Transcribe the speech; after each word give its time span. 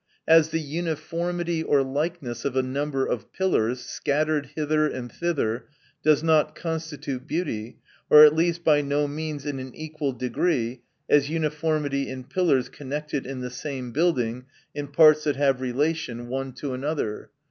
As, 0.27 0.49
the 0.49 0.59
uniformity 0.59 1.61
or 1.61 1.83
likeness 1.83 2.43
of 2.43 2.55
a 2.55 2.63
number 2.63 3.05
of 3.05 3.31
pillars, 3.31 3.81
scattered 3.81 4.47
hither 4.55 4.87
and 4.87 5.11
thith 5.11 5.37
er, 5.37 5.67
does 6.01 6.23
not 6.23 6.55
constitute 6.55 7.27
beauty, 7.27 7.77
or 8.09 8.23
at 8.25 8.33
least 8.33 8.63
by 8.63 8.81
no 8.81 9.07
means 9.07 9.45
in 9.45 9.59
an 9.59 9.75
equal 9.75 10.11
degree 10.13 10.81
as 11.07 11.29
uniformity 11.29 12.09
in 12.09 12.23
pillars 12.23 12.67
connected 12.67 13.27
in 13.27 13.41
the 13.41 13.51
same 13.51 13.91
building, 13.91 14.45
in 14.73 14.87
parts 14.87 15.25
that 15.25 15.35
have 15.35 15.61
relation 15.61 16.29
one 16.29 16.53
to 16.53 16.73
another. 16.73 17.29